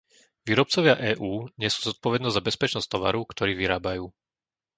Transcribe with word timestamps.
Výrobcovia 0.49 0.95
EÚ 1.13 1.31
nesú 1.61 1.79
zodpovednosť 1.87 2.35
za 2.41 2.41
bezpečnosť 2.49 2.87
tovaru, 2.93 3.21
ktorý 3.31 3.51
vyrábajú. 3.55 4.03